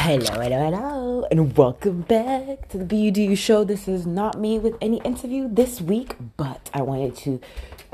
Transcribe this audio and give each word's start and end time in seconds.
Hello, 0.00 0.40
hello, 0.40 0.70
hello, 0.70 1.26
and 1.28 1.54
welcome 1.56 2.02
back 2.02 2.68
to 2.68 2.78
the 2.78 2.84
BUDU 2.84 3.36
show. 3.36 3.64
This 3.64 3.88
is 3.88 4.06
not 4.06 4.38
me 4.40 4.56
with 4.58 4.76
any 4.80 4.98
interview 4.98 5.48
this 5.52 5.80
week, 5.80 6.14
but 6.36 6.70
I 6.72 6.82
wanted 6.82 7.16
to 7.16 7.40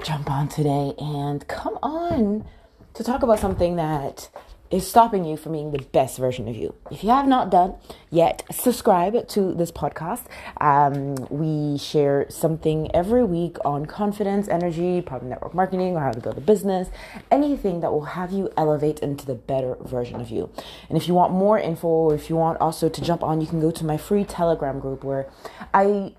jump 0.04 0.30
on 0.30 0.48
today 0.48 0.92
and 0.98 1.48
come 1.48 1.78
on 1.82 2.44
to 2.92 3.02
talk 3.02 3.22
about 3.22 3.40
something 3.40 3.76
that 3.76 4.28
is 4.74 4.84
stopping 4.84 5.24
you 5.24 5.36
from 5.36 5.52
being 5.52 5.70
the 5.70 5.82
best 5.92 6.18
version 6.18 6.48
of 6.48 6.56
you. 6.56 6.74
If 6.90 7.04
you 7.04 7.10
have 7.10 7.28
not 7.28 7.48
done 7.48 7.76
yet, 8.10 8.42
subscribe 8.50 9.28
to 9.28 9.54
this 9.54 9.70
podcast. 9.70 10.24
Um, 10.60 11.14
we 11.30 11.78
share 11.78 12.26
something 12.28 12.90
every 12.92 13.24
week 13.24 13.56
on 13.64 13.86
confidence, 13.86 14.48
energy, 14.48 15.00
problem 15.00 15.30
network 15.30 15.54
marketing, 15.54 15.94
or 15.94 16.00
how 16.00 16.10
to 16.10 16.20
build 16.20 16.38
a 16.38 16.40
business, 16.40 16.88
anything 17.30 17.80
that 17.82 17.92
will 17.92 18.06
have 18.18 18.32
you 18.32 18.50
elevate 18.56 18.98
into 18.98 19.24
the 19.24 19.36
better 19.36 19.76
version 19.80 20.20
of 20.20 20.30
you. 20.30 20.50
And 20.88 20.98
if 20.98 21.06
you 21.06 21.14
want 21.14 21.32
more 21.32 21.56
info, 21.56 21.86
or 21.86 22.14
if 22.16 22.28
you 22.28 22.34
want 22.34 22.60
also 22.60 22.88
to 22.88 23.00
jump 23.00 23.22
on, 23.22 23.40
you 23.40 23.46
can 23.46 23.60
go 23.60 23.70
to 23.70 23.84
my 23.84 23.96
free 23.96 24.24
Telegram 24.24 24.80
group 24.80 25.04
where 25.04 25.30
I 25.72 26.14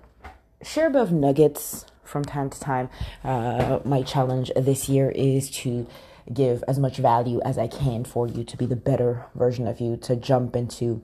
share 0.62 0.86
a 0.86 0.90
bit 0.90 1.02
of 1.02 1.12
nuggets 1.12 1.84
from 2.04 2.24
time 2.24 2.48
to 2.48 2.58
time. 2.58 2.88
Uh, 3.22 3.80
my 3.84 4.00
challenge 4.00 4.50
this 4.56 4.88
year 4.88 5.10
is 5.10 5.50
to 5.50 5.86
give 6.32 6.64
as 6.66 6.78
much 6.78 6.96
value 6.98 7.40
as 7.44 7.58
I 7.58 7.68
can 7.68 8.04
for 8.04 8.26
you 8.26 8.44
to 8.44 8.56
be 8.56 8.66
the 8.66 8.76
better 8.76 9.26
version 9.34 9.66
of 9.66 9.80
you, 9.80 9.96
to 9.98 10.16
jump 10.16 10.56
into 10.56 11.02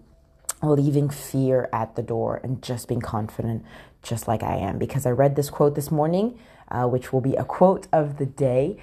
leaving 0.63 1.11
fear 1.11 1.69
at 1.73 1.97
the 1.97 2.03
door 2.03 2.41
and 2.43 2.63
just 2.63 2.89
being 2.89 3.01
confident, 3.01 3.65
just 4.03 4.29
like 4.29 4.43
I 4.43 4.57
am. 4.57 4.79
Because 4.79 5.07
I 5.07 5.11
read 5.11 5.37
this 5.37 5.51
quote 5.51 5.75
this 5.75 5.91
morning, 5.91 6.39
uh, 6.69 6.87
which 6.87 7.13
will 7.13 7.21
be 7.21 7.35
a 7.35 7.45
quote 7.45 7.89
of 7.93 8.19
the 8.19 8.27
day. 8.27 8.81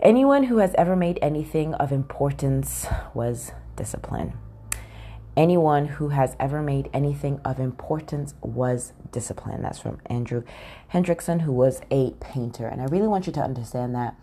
Anyone 0.00 0.44
who 0.44 0.58
has 0.58 0.74
ever 0.76 0.94
made 0.94 1.18
anything 1.20 1.74
of 1.74 1.92
importance 1.92 2.86
was 3.14 3.52
discipline. 3.74 4.34
Anyone 5.36 5.86
who 5.86 6.08
has 6.08 6.36
ever 6.40 6.62
made 6.62 6.90
anything 6.92 7.40
of 7.44 7.60
importance 7.60 8.34
was 8.42 8.92
discipline. 9.12 9.62
That's 9.62 9.78
from 9.78 10.00
Andrew 10.06 10.42
Hendrixson, 10.92 11.42
who 11.42 11.52
was 11.52 11.80
a 11.90 12.10
painter. 12.20 12.66
And 12.66 12.80
I 12.80 12.86
really 12.86 13.06
want 13.06 13.26
you 13.26 13.32
to 13.34 13.40
understand 13.40 13.94
that 13.94 14.16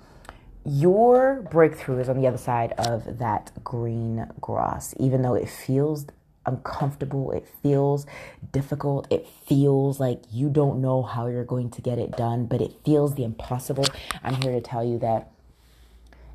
your 0.66 1.48
breakthrough 1.52 2.00
is 2.00 2.10
on 2.10 2.20
the 2.20 2.28
other 2.28 2.38
side 2.38 2.74
of 2.78 3.20
that 3.20 3.52
green 3.64 4.28
grass, 4.42 4.96
even 5.00 5.22
though 5.22 5.36
it 5.36 5.48
feels 5.48 6.08
uncomfortable, 6.46 7.32
it 7.32 7.48
feels 7.62 8.06
difficult, 8.52 9.08
it 9.12 9.28
feels 9.28 10.00
like 10.00 10.24
you 10.32 10.50
don't 10.50 10.82
know 10.82 11.04
how 11.04 11.28
you're 11.28 11.46
going 11.46 11.70
to 11.70 11.82
get 11.82 12.00
it 12.00 12.12
done, 12.18 12.46
but 12.46 12.62
it 12.62 12.74
feels 12.84 13.16
the 13.16 13.24
impossible. 13.24 13.86
I'm 14.24 14.36
here 14.42 14.52
to 14.52 14.62
tell 14.62 14.84
you 14.84 14.98
that 15.00 15.32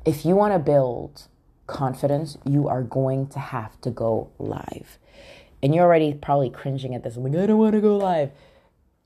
if 0.05 0.25
you 0.25 0.35
want 0.35 0.53
to 0.53 0.59
build 0.59 1.27
confidence, 1.67 2.37
you 2.45 2.67
are 2.67 2.83
going 2.83 3.27
to 3.27 3.39
have 3.39 3.79
to 3.81 3.89
go 3.89 4.29
live. 4.39 4.97
And 5.63 5.75
you're 5.75 5.85
already 5.85 6.13
probably 6.13 6.49
cringing 6.49 6.95
at 6.95 7.03
this. 7.03 7.17
Like, 7.17 7.35
I 7.35 7.45
don't 7.45 7.57
want 7.57 7.75
to 7.75 7.81
go 7.81 7.97
live. 7.97 8.31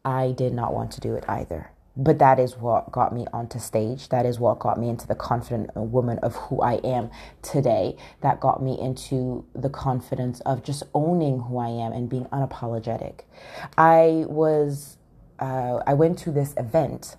I 0.05 0.31
did 0.31 0.53
not 0.53 0.73
want 0.73 0.91
to 0.91 1.01
do 1.01 1.15
it 1.15 1.25
either 1.27 1.71
but 1.97 2.19
that 2.19 2.39
is 2.39 2.57
what 2.57 2.91
got 2.91 3.13
me 3.13 3.25
onto 3.31 3.59
stage. 3.59 4.09
That 4.09 4.25
is 4.25 4.39
what 4.39 4.59
got 4.59 4.79
me 4.79 4.89
into 4.89 5.07
the 5.07 5.15
confident 5.15 5.75
woman 5.75 6.19
of 6.19 6.35
who 6.35 6.61
I 6.61 6.73
am 6.75 7.09
today. 7.41 7.95
That 8.21 8.39
got 8.39 8.61
me 8.61 8.77
into 8.79 9.45
the 9.53 9.69
confidence 9.69 10.41
of 10.41 10.63
just 10.63 10.83
owning 10.93 11.39
who 11.41 11.57
I 11.57 11.69
am 11.69 11.93
and 11.93 12.09
being 12.09 12.25
unapologetic. 12.25 13.21
I 13.77 14.25
was, 14.27 14.97
uh, 15.39 15.79
I 15.87 15.93
went 15.93 16.19
to 16.19 16.31
this 16.31 16.53
event 16.57 17.15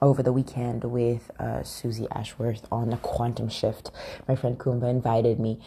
over 0.00 0.22
the 0.22 0.32
weekend 0.32 0.84
with 0.84 1.30
uh, 1.38 1.62
Susie 1.62 2.08
Ashworth 2.10 2.66
on 2.72 2.90
the 2.90 2.96
quantum 2.96 3.48
shift. 3.48 3.90
My 4.26 4.34
friend 4.34 4.58
Kumba 4.58 4.90
invited 4.90 5.38
me. 5.38 5.60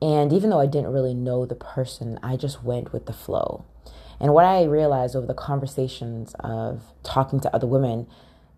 And 0.00 0.32
even 0.32 0.50
though 0.50 0.60
I 0.60 0.66
didn't 0.66 0.92
really 0.92 1.14
know 1.14 1.46
the 1.46 1.56
person, 1.56 2.20
I 2.22 2.36
just 2.36 2.62
went 2.62 2.92
with 2.92 3.06
the 3.06 3.12
flow. 3.12 3.64
And 4.20 4.34
what 4.34 4.44
I 4.44 4.64
realized 4.64 5.14
over 5.14 5.26
the 5.26 5.34
conversations 5.34 6.34
of 6.40 6.82
talking 7.02 7.40
to 7.40 7.54
other 7.54 7.66
women 7.66 8.06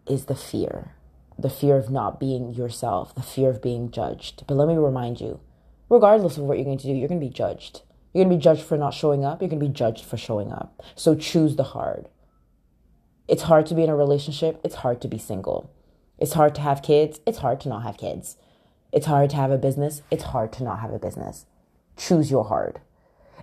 is 0.06 0.26
the 0.26 0.34
fear 0.34 0.92
the 1.42 1.50
fear 1.50 1.76
of 1.76 1.90
not 1.90 2.20
being 2.20 2.52
yourself, 2.52 3.14
the 3.14 3.22
fear 3.22 3.50
of 3.50 3.62
being 3.62 3.90
judged. 3.90 4.44
But 4.46 4.56
let 4.56 4.68
me 4.68 4.76
remind 4.76 5.20
you 5.20 5.40
regardless 5.88 6.36
of 6.36 6.44
what 6.44 6.58
you're 6.58 6.64
going 6.64 6.78
to 6.78 6.86
do, 6.86 6.92
you're 6.92 7.08
going 7.08 7.20
to 7.20 7.26
be 7.26 7.32
judged. 7.32 7.82
You're 8.12 8.24
going 8.24 8.30
to 8.30 8.38
be 8.38 8.42
judged 8.42 8.62
for 8.62 8.76
not 8.76 8.94
showing 8.94 9.24
up, 9.24 9.40
you're 9.40 9.48
going 9.48 9.60
to 9.60 9.66
be 9.66 9.72
judged 9.72 10.04
for 10.04 10.16
showing 10.16 10.52
up. 10.52 10.82
So 10.94 11.14
choose 11.14 11.56
the 11.56 11.62
hard. 11.62 12.08
It's 13.28 13.42
hard 13.42 13.66
to 13.66 13.74
be 13.74 13.84
in 13.84 13.90
a 13.90 13.96
relationship, 13.96 14.60
it's 14.64 14.76
hard 14.76 15.00
to 15.02 15.08
be 15.08 15.18
single. 15.18 15.70
It's 16.18 16.34
hard 16.34 16.54
to 16.56 16.60
have 16.60 16.82
kids, 16.82 17.20
it's 17.26 17.38
hard 17.38 17.60
to 17.62 17.68
not 17.68 17.84
have 17.84 17.96
kids. 17.96 18.36
It's 18.92 19.06
hard 19.06 19.30
to 19.30 19.36
have 19.36 19.52
a 19.52 19.58
business, 19.58 20.02
it's 20.10 20.24
hard 20.24 20.52
to 20.54 20.64
not 20.64 20.80
have 20.80 20.92
a 20.92 20.98
business. 20.98 21.46
Choose 21.96 22.30
your 22.30 22.44
hard. 22.44 22.80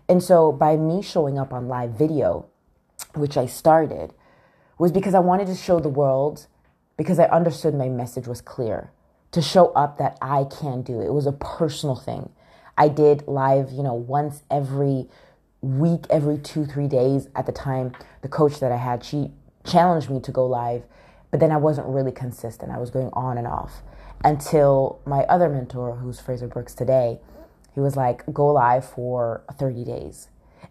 And 0.08 0.22
so 0.24 0.52
by 0.52 0.76
me 0.78 1.02
showing 1.02 1.38
up 1.38 1.54
on 1.54 1.68
live 1.68 1.92
video, 1.92 2.48
which 3.14 3.38
I 3.38 3.46
started, 3.46 4.14
was 4.78 4.92
because 4.92 5.14
I 5.14 5.20
wanted 5.20 5.48
to 5.48 5.56
show 5.56 5.80
the 5.80 5.90
world, 5.90 6.48
because 6.98 7.20
I 7.20 7.26
understood 7.26 7.74
my 7.76 7.90
message 7.90 8.28
was 8.28 8.42
clear, 8.42 8.92
to 9.32 9.42
show 9.42 9.68
up 9.74 9.98
that 9.98 10.18
I 10.22 10.46
can 10.46 10.82
do 10.82 11.02
it. 11.02 11.12
Was 11.12 11.28
a 11.28 11.32
personal 11.32 11.96
thing. 11.96 12.30
I 12.78 12.88
did 12.88 13.28
live, 13.28 13.72
you 13.72 13.84
know, 13.84 13.94
once 13.94 14.44
every 14.52 15.08
week, 15.62 16.06
every 16.10 16.38
two, 16.38 16.66
three 16.66 16.88
days. 16.88 17.28
At 17.36 17.46
the 17.46 17.52
time, 17.52 17.94
the 18.22 18.30
coach 18.30 18.60
that 18.60 18.72
I 18.72 18.78
had, 18.78 19.04
she 19.04 19.32
challenged 19.66 20.10
me 20.10 20.20
to 20.22 20.32
go 20.32 20.46
live, 20.46 20.84
but 21.32 21.40
then 21.40 21.52
I 21.52 21.58
wasn't 21.58 21.88
really 21.88 22.12
consistent. 22.12 22.72
I 22.72 22.78
was 22.78 22.90
going 22.90 23.10
on 23.14 23.38
and 23.38 23.48
off 23.48 23.82
until 24.24 25.00
my 25.06 25.24
other 25.24 25.50
mentor, 25.50 25.96
who's 25.96 26.20
Frazer 26.20 26.48
Brookes 26.48 26.74
today, 26.74 27.20
he 27.78 27.82
was 27.82 27.96
like, 27.96 28.24
go 28.34 28.48
live 28.48 28.84
for 28.90 29.44
30 29.60 29.84
days. 29.84 30.30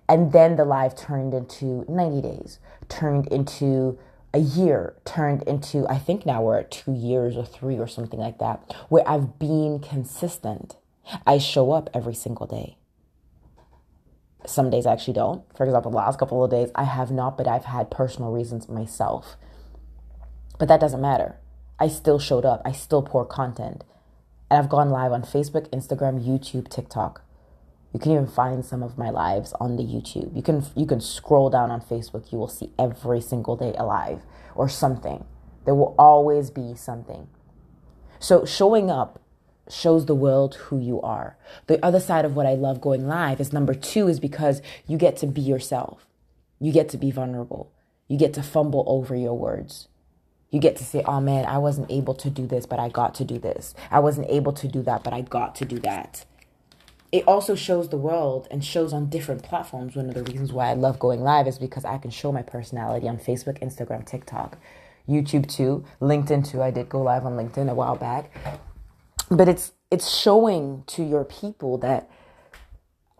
And 0.08 0.32
then 0.32 0.56
the 0.56 0.64
live 0.64 0.96
turned 0.96 1.34
into 1.34 1.84
90 1.88 2.20
days, 2.20 2.58
turned 2.88 3.28
into 3.28 3.96
a 4.34 4.40
year, 4.40 4.96
turned 5.04 5.44
into, 5.44 5.86
I 5.88 5.98
think 5.98 6.26
now 6.26 6.42
we're 6.42 6.58
at 6.58 6.72
two 6.72 6.92
years 6.92 7.36
or 7.36 7.44
three 7.44 7.78
or 7.78 7.86
something 7.86 8.18
like 8.18 8.38
that, 8.38 8.74
where 8.88 9.08
I've 9.08 9.38
been 9.38 9.78
consistent. 9.78 10.78
I 11.24 11.38
show 11.38 11.70
up 11.70 11.90
every 11.94 12.14
single 12.14 12.48
day. 12.48 12.76
Some 14.44 14.68
days 14.68 14.84
I 14.84 14.92
actually 14.92 15.14
don't. 15.14 15.44
For 15.56 15.64
example, 15.64 15.92
the 15.92 15.98
last 15.98 16.18
couple 16.18 16.42
of 16.42 16.50
days 16.50 16.72
I 16.74 16.82
have 16.82 17.12
not, 17.12 17.38
but 17.38 17.46
I've 17.46 17.66
had 17.66 17.88
personal 17.88 18.32
reasons 18.32 18.68
myself. 18.68 19.36
But 20.58 20.66
that 20.66 20.80
doesn't 20.80 21.00
matter. 21.00 21.36
I 21.78 21.86
still 21.86 22.18
showed 22.18 22.44
up. 22.44 22.62
I 22.64 22.72
still 22.72 23.02
pour 23.02 23.24
content. 23.24 23.84
And 24.50 24.58
I've 24.58 24.68
gone 24.68 24.90
live 24.90 25.12
on 25.12 25.22
Facebook, 25.22 25.68
Instagram, 25.70 26.24
YouTube, 26.24 26.68
TikTok. 26.68 27.22
You 27.92 28.00
can 28.00 28.12
even 28.12 28.26
find 28.26 28.64
some 28.64 28.82
of 28.82 28.98
my 28.98 29.10
lives 29.10 29.54
on 29.58 29.76
the 29.76 29.82
YouTube. 29.82 30.34
You 30.36 30.42
can 30.42 30.64
you 30.74 30.86
can 30.86 31.00
scroll 31.00 31.50
down 31.50 31.70
on 31.70 31.80
Facebook, 31.80 32.30
you 32.30 32.38
will 32.38 32.48
see 32.48 32.70
every 32.78 33.20
single 33.20 33.56
day 33.56 33.74
alive 33.78 34.22
or 34.54 34.68
something. 34.68 35.24
There 35.64 35.74
will 35.74 35.94
always 35.98 36.50
be 36.50 36.74
something. 36.74 37.28
So 38.18 38.44
showing 38.44 38.90
up 38.90 39.20
shows 39.68 40.06
the 40.06 40.14
world 40.14 40.54
who 40.54 40.78
you 40.78 41.00
are. 41.00 41.36
The 41.66 41.84
other 41.84 42.00
side 42.00 42.24
of 42.24 42.36
what 42.36 42.46
I 42.46 42.54
love 42.54 42.80
going 42.80 43.06
live 43.06 43.40
is 43.40 43.52
number 43.52 43.74
2 43.74 44.08
is 44.08 44.20
because 44.20 44.62
you 44.86 44.96
get 44.96 45.16
to 45.18 45.26
be 45.26 45.40
yourself. 45.40 46.06
You 46.60 46.72
get 46.72 46.88
to 46.90 46.98
be 46.98 47.10
vulnerable. 47.10 47.72
You 48.08 48.16
get 48.16 48.34
to 48.34 48.42
fumble 48.42 48.84
over 48.86 49.16
your 49.16 49.36
words. 49.36 49.88
You 50.50 50.60
get 50.60 50.76
to 50.76 50.84
say, 50.84 51.02
oh 51.06 51.20
man, 51.20 51.44
I 51.44 51.58
wasn't 51.58 51.90
able 51.90 52.14
to 52.14 52.30
do 52.30 52.46
this, 52.46 52.66
but 52.66 52.78
I 52.78 52.88
got 52.88 53.14
to 53.16 53.24
do 53.24 53.38
this. 53.38 53.74
I 53.90 54.00
wasn't 54.00 54.30
able 54.30 54.52
to 54.54 54.68
do 54.68 54.82
that, 54.82 55.02
but 55.02 55.12
I 55.12 55.22
got 55.22 55.54
to 55.56 55.64
do 55.64 55.78
that. 55.80 56.24
It 57.12 57.24
also 57.26 57.54
shows 57.54 57.88
the 57.88 57.96
world 57.96 58.48
and 58.50 58.64
shows 58.64 58.92
on 58.92 59.08
different 59.08 59.42
platforms. 59.42 59.96
One 59.96 60.08
of 60.08 60.14
the 60.14 60.24
reasons 60.24 60.52
why 60.52 60.70
I 60.70 60.74
love 60.74 60.98
going 60.98 61.22
live 61.22 61.46
is 61.46 61.58
because 61.58 61.84
I 61.84 61.98
can 61.98 62.10
show 62.10 62.32
my 62.32 62.42
personality 62.42 63.08
on 63.08 63.18
Facebook, 63.18 63.60
Instagram, 63.60 64.04
TikTok, 64.04 64.58
YouTube 65.08 65.48
too, 65.48 65.84
LinkedIn 66.00 66.48
too. 66.50 66.62
I 66.62 66.70
did 66.70 66.88
go 66.88 67.02
live 67.02 67.24
on 67.24 67.32
LinkedIn 67.36 67.70
a 67.70 67.74
while 67.74 67.96
back. 67.96 68.30
But 69.30 69.48
it's 69.48 69.72
it's 69.90 70.10
showing 70.10 70.82
to 70.88 71.02
your 71.02 71.24
people 71.24 71.78
that 71.78 72.10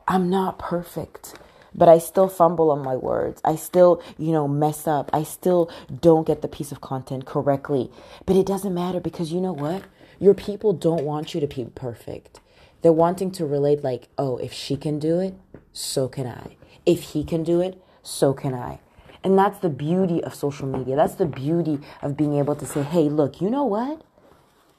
I'm 0.08 0.28
not 0.28 0.58
perfect 0.58 1.34
but 1.76 1.88
I 1.88 1.99
still 1.99 2.28
fumble 2.28 2.70
on 2.70 2.82
my 2.82 2.96
words. 2.96 3.40
I 3.44 3.55
still, 3.55 4.02
you 4.19 4.32
know, 4.32 4.49
mess 4.49 4.88
up. 4.88 5.11
I 5.12 5.23
still 5.23 5.70
don't 6.00 6.26
get 6.26 6.43
the 6.43 6.49
piece 6.49 6.73
of 6.73 6.81
content 6.81 7.26
correctly. 7.26 7.90
But 8.25 8.37
it 8.37 8.46
doesn't 8.46 8.75
matter 8.75 8.99
because 8.99 9.31
you 9.31 9.40
know 9.40 9.52
what? 9.52 9.84
Your 10.19 10.34
people 10.34 10.73
don't 10.73 11.05
want 11.05 11.34
you 11.34 11.40
to 11.40 11.46
be 11.46 11.67
perfect. 11.75 12.40
They're 12.81 12.93
wanting 12.93 13.31
to 13.32 13.44
relate, 13.44 13.84
like, 13.84 14.08
oh, 14.17 14.38
if 14.38 14.52
she 14.52 14.76
can 14.76 14.99
do 14.99 15.20
it, 15.20 15.34
so 15.73 16.08
can 16.08 16.26
I. 16.26 16.56
If 16.87 17.02
he 17.11 17.25
can 17.25 17.43
do 17.43 17.61
it, 17.61 17.82
so 18.02 18.32
can 18.32 18.55
I. 18.55 18.81
And 19.22 19.37
that's 19.37 19.58
the 19.58 19.69
beauty 19.69 20.22
of 20.22 20.34
social 20.34 20.67
media. 20.67 20.96
That's 20.96 21.17
the 21.17 21.26
beauty 21.26 21.81
of 22.00 22.17
being 22.17 22.38
able 22.38 22.55
to 22.56 22.64
say, 22.64 22.82
hey, 22.82 23.08
look, 23.08 23.40
you 23.40 23.50
know 23.50 23.64
what? 23.64 24.02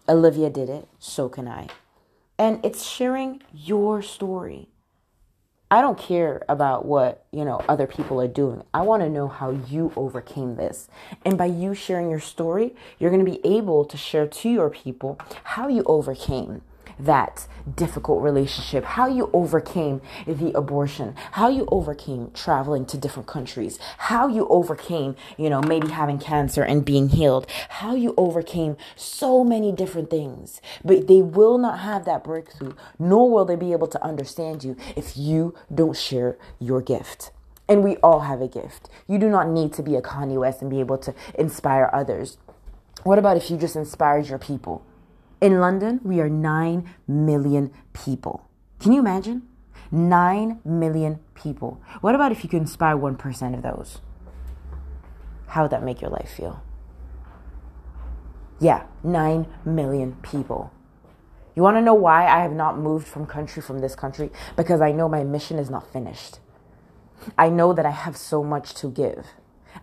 Olivia 0.07 0.49
did 0.49 0.69
it, 0.69 0.87
so 0.99 1.27
can 1.27 1.47
I. 1.47 1.67
And 2.39 2.63
it's 2.63 2.85
sharing 2.85 3.41
your 3.53 4.01
story. 4.01 4.69
I 5.69 5.81
don't 5.81 5.97
care 5.97 6.43
about 6.47 6.85
what, 6.85 7.25
you 7.31 7.43
know, 7.43 7.61
other 7.67 7.87
people 7.87 8.21
are 8.21 8.27
doing. 8.27 8.63
I 8.73 8.83
want 8.83 9.03
to 9.03 9.09
know 9.09 9.27
how 9.27 9.51
you 9.51 9.91
overcame 9.97 10.55
this. 10.55 10.87
And 11.25 11.37
by 11.37 11.47
you 11.47 11.73
sharing 11.73 12.09
your 12.09 12.21
story, 12.21 12.73
you're 12.99 13.11
going 13.11 13.25
to 13.25 13.29
be 13.29 13.45
able 13.45 13.83
to 13.83 13.97
share 13.97 14.27
to 14.27 14.49
your 14.49 14.69
people 14.69 15.19
how 15.43 15.67
you 15.67 15.83
overcame. 15.85 16.61
That 16.99 17.47
difficult 17.75 18.23
relationship, 18.23 18.83
how 18.83 19.07
you 19.07 19.29
overcame 19.33 20.01
the 20.25 20.51
abortion, 20.57 21.15
how 21.31 21.49
you 21.49 21.67
overcame 21.71 22.31
traveling 22.33 22.85
to 22.85 22.97
different 22.97 23.27
countries, 23.27 23.77
how 23.97 24.27
you 24.27 24.47
overcame, 24.47 25.15
you 25.37 25.49
know, 25.49 25.61
maybe 25.61 25.89
having 25.89 26.17
cancer 26.17 26.63
and 26.63 26.85
being 26.85 27.09
healed, 27.09 27.45
how 27.69 27.95
you 27.95 28.13
overcame 28.17 28.77
so 28.95 29.43
many 29.43 29.71
different 29.71 30.09
things. 30.09 30.61
But 30.83 31.07
they 31.07 31.21
will 31.21 31.57
not 31.57 31.79
have 31.79 32.05
that 32.05 32.23
breakthrough, 32.23 32.73
nor 32.97 33.29
will 33.29 33.45
they 33.45 33.55
be 33.55 33.71
able 33.73 33.87
to 33.87 34.03
understand 34.03 34.63
you 34.63 34.77
if 34.95 35.17
you 35.17 35.53
don't 35.73 35.97
share 35.97 36.37
your 36.59 36.81
gift. 36.81 37.31
And 37.69 37.83
we 37.83 37.97
all 37.97 38.21
have 38.21 38.41
a 38.41 38.47
gift. 38.47 38.89
You 39.07 39.19
do 39.19 39.29
not 39.29 39.49
need 39.49 39.73
to 39.73 39.83
be 39.83 39.95
a 39.95 40.01
Kanye 40.01 40.39
West 40.39 40.61
and 40.61 40.71
be 40.71 40.79
able 40.79 40.97
to 40.99 41.13
inspire 41.37 41.89
others. 41.91 42.37
What 43.03 43.19
about 43.19 43.35
if 43.35 43.51
you 43.51 43.57
just 43.57 43.75
inspired 43.75 44.27
your 44.27 44.39
people? 44.39 44.86
In 45.39 45.59
London, 45.59 45.99
we 46.03 46.19
are 46.19 46.29
9 46.29 46.89
million 47.07 47.71
people. 47.93 48.49
Can 48.79 48.91
you 48.91 48.99
imagine? 48.99 49.47
9 49.91 50.61
million 50.65 51.19
people. 51.35 51.79
What 52.01 52.15
about 52.15 52.31
if 52.31 52.43
you 52.43 52.49
could 52.49 52.61
inspire 52.61 52.97
1% 52.97 53.53
of 53.53 53.61
those? 53.61 53.99
How 55.47 55.63
would 55.63 55.71
that 55.71 55.83
make 55.83 56.01
your 56.01 56.09
life 56.09 56.31
feel? 56.35 56.63
Yeah, 58.59 58.85
9 59.03 59.47
million 59.63 60.17
people. 60.23 60.73
You 61.55 61.61
want 61.61 61.77
to 61.77 61.81
know 61.81 61.93
why 61.93 62.27
I 62.27 62.41
have 62.41 62.51
not 62.51 62.79
moved 62.79 63.07
from 63.07 63.25
country 63.27 63.61
from 63.61 63.79
this 63.79 63.95
country? 63.95 64.31
Because 64.55 64.81
I 64.81 64.91
know 64.91 65.07
my 65.07 65.23
mission 65.23 65.59
is 65.59 65.69
not 65.69 65.91
finished. 65.91 66.39
I 67.37 67.49
know 67.49 67.73
that 67.73 67.85
I 67.85 67.91
have 67.91 68.17
so 68.17 68.43
much 68.43 68.73
to 68.75 68.89
give. 68.89 69.27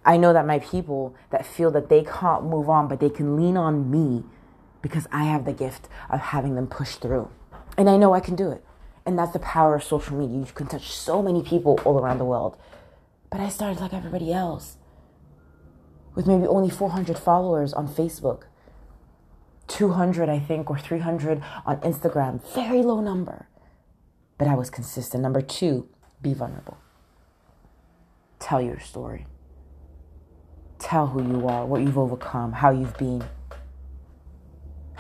I 0.05 0.17
know 0.17 0.33
that 0.33 0.47
my 0.47 0.59
people 0.59 1.15
that 1.31 1.47
feel 1.47 1.71
that 1.73 1.89
they 1.89 2.03
can't 2.03 2.45
move 2.45 2.69
on, 2.69 2.89
but 2.89 2.99
they 2.99 3.11
can 3.11 3.37
lean 3.37 3.57
on 3.57 3.91
me 3.91 4.25
because 4.85 5.07
I 5.11 5.25
have 5.25 5.47
the 5.47 5.53
gift 5.55 5.89
of 6.11 6.21
having 6.21 6.57
them 6.57 6.67
push 6.67 6.97
through. 6.97 7.31
And 7.79 7.89
I 7.89 7.97
know 7.97 8.13
I 8.13 8.21
can 8.21 8.37
do 8.37 8.51
it. 8.51 8.63
And 9.07 9.19
that's 9.19 9.33
the 9.33 9.39
power 9.39 9.75
of 9.75 9.83
social 9.83 10.15
media. 10.15 10.39
You 10.39 10.53
can 10.53 10.67
touch 10.67 10.93
so 10.93 11.23
many 11.23 11.43
people 11.43 11.81
all 11.87 11.99
around 11.99 12.19
the 12.19 12.27
world. 12.27 12.59
But 13.31 13.41
I 13.41 13.49
started 13.49 13.81
like 13.81 13.95
everybody 13.95 14.31
else 14.31 14.77
with 16.15 16.27
maybe 16.27 16.47
only 16.47 16.69
400 16.69 17.19
followers 17.19 17.73
on 17.73 17.89
Facebook, 17.89 18.43
200, 19.69 20.29
I 20.29 20.39
think, 20.39 20.69
or 20.69 20.79
300 20.79 21.43
on 21.65 21.79
Instagram. 21.79 22.43
Very 22.55 22.83
low 22.83 23.01
number. 23.01 23.49
But 24.37 24.49
I 24.49 24.55
was 24.55 24.69
consistent. 24.69 25.23
Number 25.23 25.41
two, 25.41 25.89
be 26.21 26.35
vulnerable. 26.35 26.77
Tell 28.39 28.61
your 28.61 28.81
story. 28.81 29.27
Tell 30.79 31.07
who 31.07 31.27
you 31.27 31.49
are, 31.49 31.65
what 31.65 31.81
you've 31.81 31.97
overcome, 31.97 32.53
how 32.53 32.71
you've 32.71 32.99
been. 32.99 33.25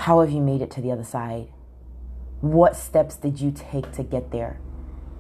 How 0.05 0.21
have 0.21 0.31
you 0.31 0.43
made 0.43 0.61
it 0.61 0.71
to 0.73 0.83
the 0.83 0.93
other 0.93 1.03
side? 1.03 1.49
What 2.43 2.77
steps 2.77 3.17
did 3.17 3.41
you 3.41 3.51
take 3.51 3.91
to 3.93 4.03
get 4.03 4.33
there? 4.33 4.61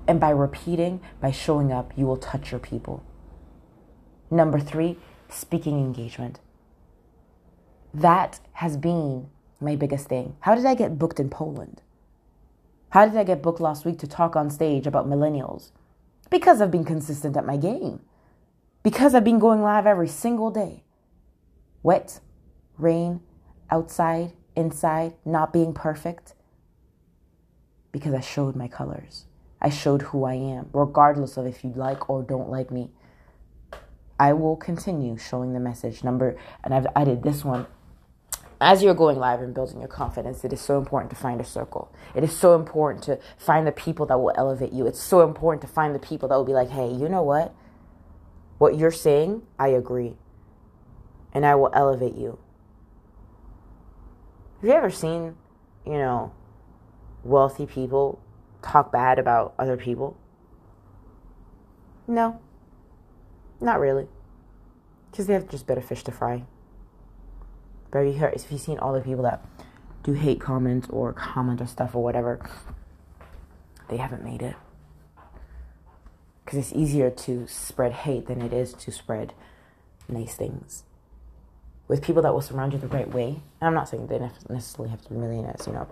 And 0.06 0.20
by 0.20 0.28
repeating, 0.28 1.00
by 1.22 1.30
showing 1.30 1.72
up, 1.72 1.94
you 1.96 2.04
will 2.04 2.18
touch 2.18 2.50
your 2.50 2.60
people. 2.60 3.02
Number 4.30 4.60
three, 4.60 4.98
speaking 5.30 5.78
engagement. 5.78 6.38
That 7.94 8.40
has 8.52 8.76
been 8.76 9.30
my 9.58 9.74
biggest 9.74 10.08
thing. 10.08 10.36
How 10.40 10.54
did 10.54 10.66
I 10.66 10.74
get 10.74 10.98
booked 10.98 11.18
in 11.18 11.30
Poland? 11.30 11.80
How 12.90 13.06
did 13.06 13.16
I 13.16 13.24
get 13.24 13.40
booked 13.40 13.62
last 13.62 13.86
week 13.86 13.98
to 14.00 14.06
talk 14.06 14.36
on 14.36 14.50
stage 14.50 14.86
about 14.86 15.08
millennials? 15.08 15.70
Because 16.28 16.60
I've 16.60 16.70
been 16.70 16.84
consistent 16.84 17.38
at 17.38 17.46
my 17.46 17.56
game. 17.56 18.00
Because 18.82 19.14
I've 19.14 19.24
been 19.24 19.38
going 19.38 19.62
live 19.62 19.86
every 19.86 20.08
single 20.08 20.50
day. 20.50 20.84
Wet, 21.82 22.20
rain, 22.76 23.20
outside, 23.70 24.34
inside, 24.56 25.14
not 25.24 25.52
being 25.52 25.74
perfect. 25.74 26.34
Because 27.92 28.14
I 28.14 28.20
showed 28.20 28.56
my 28.56 28.68
colors. 28.68 29.26
I 29.60 29.70
showed 29.70 30.02
who 30.02 30.24
I 30.24 30.34
am, 30.34 30.68
regardless 30.72 31.36
of 31.36 31.46
if 31.46 31.64
you 31.64 31.72
like 31.74 32.10
or 32.10 32.22
don't 32.22 32.50
like 32.50 32.70
me. 32.70 32.90
I 34.18 34.32
will 34.32 34.56
continue 34.56 35.16
showing 35.16 35.54
the 35.54 35.60
message. 35.60 36.04
Number, 36.04 36.36
and 36.62 36.74
I've 36.74 36.86
added 36.94 37.22
this 37.22 37.44
one. 37.44 37.66
As 38.60 38.82
you're 38.82 38.94
going 38.94 39.18
live 39.18 39.40
and 39.40 39.54
building 39.54 39.80
your 39.80 39.88
confidence, 39.88 40.44
it 40.44 40.52
is 40.52 40.60
so 40.60 40.78
important 40.78 41.10
to 41.10 41.16
find 41.16 41.40
a 41.40 41.44
circle. 41.44 41.92
It 42.14 42.24
is 42.24 42.36
so 42.36 42.54
important 42.54 43.04
to 43.04 43.18
find 43.36 43.66
the 43.66 43.72
people 43.72 44.06
that 44.06 44.18
will 44.18 44.32
elevate 44.36 44.72
you. 44.72 44.86
It's 44.86 45.02
so 45.02 45.22
important 45.22 45.60
to 45.62 45.68
find 45.68 45.94
the 45.94 45.98
people 45.98 46.28
that 46.28 46.36
will 46.36 46.44
be 46.44 46.52
like, 46.52 46.70
hey, 46.70 46.88
you 46.88 47.08
know 47.08 47.22
what? 47.22 47.54
What 48.58 48.78
you're 48.78 48.92
saying, 48.92 49.42
I 49.58 49.68
agree. 49.68 50.14
And 51.32 51.44
I 51.44 51.56
will 51.56 51.70
elevate 51.74 52.14
you. 52.14 52.38
Have 54.64 54.70
you 54.70 54.78
ever 54.78 54.90
seen, 54.90 55.36
you 55.84 55.92
know, 55.92 56.32
wealthy 57.22 57.66
people 57.66 58.18
talk 58.62 58.90
bad 58.90 59.18
about 59.18 59.52
other 59.58 59.76
people? 59.76 60.16
No. 62.08 62.40
Not 63.60 63.78
really. 63.78 64.06
Because 65.10 65.26
they 65.26 65.34
have 65.34 65.50
just 65.50 65.66
better 65.66 65.82
fish 65.82 66.02
to 66.04 66.12
fry. 66.12 66.44
But 67.90 67.98
have 67.98 68.06
you 68.06 68.14
heard, 68.14 68.32
if 68.32 68.50
you've 68.50 68.58
seen 68.58 68.78
all 68.78 68.94
the 68.94 69.02
people 69.02 69.24
that 69.24 69.46
do 70.02 70.14
hate 70.14 70.40
comments 70.40 70.88
or 70.88 71.12
comment 71.12 71.60
or 71.60 71.66
stuff 71.66 71.94
or 71.94 72.02
whatever, 72.02 72.40
they 73.90 73.98
haven't 73.98 74.24
made 74.24 74.40
it. 74.40 74.56
Because 76.42 76.58
it's 76.58 76.72
easier 76.72 77.10
to 77.10 77.46
spread 77.46 77.92
hate 77.92 78.28
than 78.28 78.40
it 78.40 78.54
is 78.54 78.72
to 78.72 78.90
spread 78.90 79.34
nice 80.08 80.34
things 80.34 80.84
with 81.88 82.02
people 82.02 82.22
that 82.22 82.32
will 82.32 82.40
surround 82.40 82.72
you 82.72 82.78
the 82.78 82.88
right 82.88 83.08
way. 83.12 83.42
And 83.60 83.68
I'm 83.68 83.74
not 83.74 83.88
saying 83.88 84.06
they 84.06 84.18
necessarily 84.48 84.90
have 84.90 85.02
to 85.02 85.10
be 85.10 85.16
millionaires, 85.16 85.66
you 85.66 85.72
know, 85.72 85.86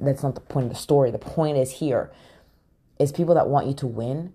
that's 0.00 0.22
not 0.22 0.34
the 0.34 0.40
point 0.40 0.66
of 0.66 0.72
the 0.72 0.78
story. 0.78 1.10
The 1.10 1.18
point 1.18 1.56
is 1.56 1.72
here 1.72 2.10
is 2.98 3.12
people 3.12 3.34
that 3.34 3.48
want 3.48 3.66
you 3.66 3.74
to 3.74 3.86
win 3.86 4.32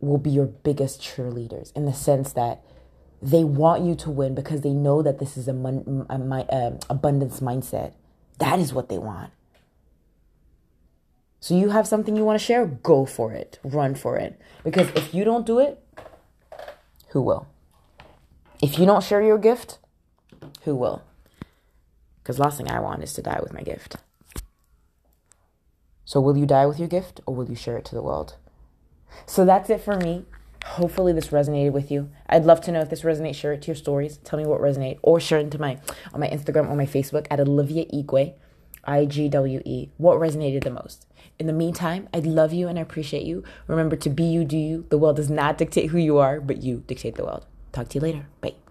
will 0.00 0.18
be 0.18 0.30
your 0.30 0.46
biggest 0.46 1.00
cheerleaders 1.00 1.74
in 1.76 1.86
the 1.86 1.92
sense 1.92 2.32
that 2.32 2.62
they 3.22 3.44
want 3.44 3.84
you 3.84 3.94
to 3.94 4.10
win 4.10 4.34
because 4.34 4.62
they 4.62 4.72
know 4.72 5.00
that 5.00 5.20
this 5.20 5.36
is 5.36 5.46
a, 5.46 5.52
mon- 5.52 6.06
a, 6.10 6.54
um, 6.54 6.78
abundance 6.90 7.40
mindset. 7.40 7.94
That 8.38 8.58
is 8.58 8.74
what 8.74 8.88
they 8.88 8.98
want. 8.98 9.30
So 11.38 11.56
you 11.56 11.70
have 11.70 11.86
something 11.86 12.16
you 12.16 12.24
want 12.24 12.38
to 12.38 12.44
share, 12.44 12.66
go 12.66 13.04
for 13.04 13.32
it. 13.32 13.58
Run 13.62 13.94
for 13.94 14.16
it. 14.16 14.40
Because 14.64 14.88
if 14.94 15.14
you 15.14 15.24
don't 15.24 15.46
do 15.46 15.60
it, 15.60 15.80
who 17.08 17.22
will? 17.22 17.46
If 18.62 18.78
you 18.78 18.86
don't 18.86 19.02
share 19.02 19.20
your 19.20 19.38
gift, 19.38 19.78
who 20.62 20.76
will? 20.76 21.02
Because 22.22 22.38
last 22.38 22.56
thing 22.56 22.70
I 22.70 22.78
want 22.78 23.02
is 23.02 23.12
to 23.14 23.22
die 23.22 23.40
with 23.42 23.52
my 23.52 23.62
gift. 23.62 23.96
So 26.04 26.20
will 26.20 26.36
you 26.36 26.46
die 26.46 26.66
with 26.66 26.78
your 26.78 26.88
gift 26.88 27.20
or 27.26 27.34
will 27.34 27.48
you 27.48 27.56
share 27.56 27.76
it 27.76 27.84
to 27.86 27.94
the 27.94 28.02
world? 28.02 28.36
So 29.26 29.44
that's 29.44 29.68
it 29.68 29.80
for 29.80 29.96
me. 29.96 30.24
Hopefully 30.64 31.12
this 31.12 31.28
resonated 31.28 31.72
with 31.72 31.90
you. 31.90 32.10
I'd 32.28 32.44
love 32.44 32.60
to 32.62 32.72
know 32.72 32.80
if 32.80 32.90
this 32.90 33.02
resonates. 33.02 33.34
Share 33.34 33.52
it 33.52 33.62
to 33.62 33.66
your 33.68 33.76
stories. 33.76 34.18
Tell 34.18 34.38
me 34.38 34.46
what 34.46 34.60
resonated, 34.60 35.00
or 35.02 35.18
share 35.18 35.40
it 35.40 35.50
to 35.50 35.60
my 35.60 35.78
on 36.14 36.20
my 36.20 36.28
Instagram 36.28 36.70
or 36.70 36.76
my 36.76 36.86
Facebook 36.86 37.26
at 37.30 37.40
Olivia 37.40 37.84
Igwe, 37.86 38.34
I 38.84 39.06
G 39.06 39.28
W 39.28 39.60
E. 39.64 39.90
What 39.96 40.18
resonated 40.18 40.62
the 40.62 40.70
most? 40.70 41.06
In 41.38 41.48
the 41.48 41.52
meantime, 41.52 42.08
I 42.14 42.20
love 42.20 42.52
you 42.52 42.68
and 42.68 42.78
I 42.78 42.82
appreciate 42.82 43.24
you. 43.24 43.42
Remember 43.66 43.96
to 43.96 44.08
be 44.08 44.22
you, 44.22 44.44
do 44.44 44.56
you. 44.56 44.86
The 44.88 44.98
world 44.98 45.16
does 45.16 45.30
not 45.30 45.58
dictate 45.58 45.90
who 45.90 45.98
you 45.98 46.18
are, 46.18 46.40
but 46.40 46.62
you 46.62 46.84
dictate 46.86 47.16
the 47.16 47.24
world. 47.24 47.44
Talk 47.72 47.88
to 47.88 47.94
you 47.96 48.02
later. 48.02 48.26
Bye. 48.40 48.61